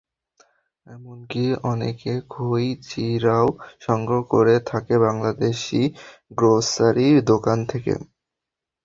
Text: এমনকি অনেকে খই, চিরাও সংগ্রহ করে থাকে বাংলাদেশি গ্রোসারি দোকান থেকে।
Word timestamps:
এমনকি 0.87 1.43
অনেকে 1.71 2.13
খই, 2.29 2.65
চিরাও 2.87 3.47
সংগ্রহ 3.79 4.21
করে 4.33 4.55
থাকে 4.69 4.95
বাংলাদেশি 4.99 5.81
গ্রোসারি 6.37 7.07
দোকান 7.31 7.59
থেকে। 7.71 7.93